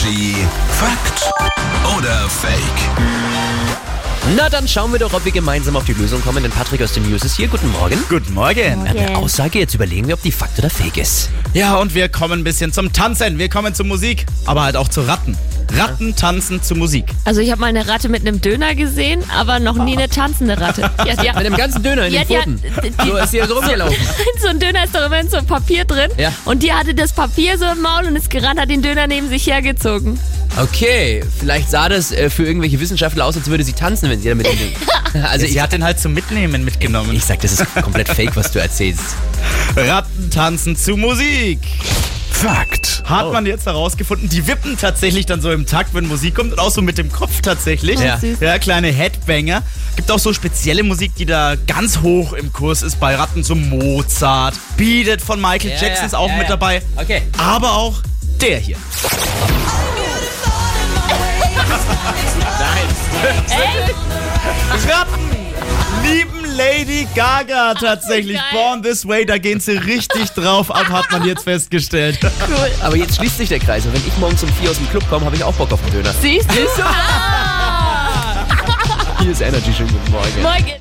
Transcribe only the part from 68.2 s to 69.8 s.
geil. Born This Way, da gehen sie